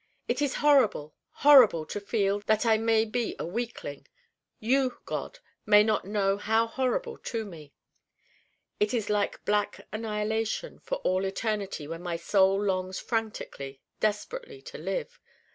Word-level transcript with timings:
It 0.27 0.41
is 0.41 0.55
horrible, 0.65 1.13
horrible 1.29 1.85
to 1.85 1.99
feel 1.99 2.39
that 2.47 2.65
I 2.65 2.75
may 2.79 3.05
be 3.05 3.35
a 3.37 3.45
weakling 3.45 4.07
you, 4.59 4.97
God, 5.05 5.37
may 5.63 5.83
not 5.83 6.05
know 6.05 6.37
how 6.37 6.65
horrible 6.65 7.19
to 7.19 7.45
me. 7.45 7.75
It 8.79 8.95
is 8.95 9.11
like 9.11 9.45
black 9.45 9.81
annihilation 9.93 10.79
for 10.79 10.95
all 11.05 11.23
eternity 11.23 11.87
when 11.87 12.01
my 12.01 12.15
Soul 12.15 12.59
longs 12.63 12.97
frantically, 12.99 13.79
desperately 13.99 14.59
to 14.63 14.79
live. 14.79 15.19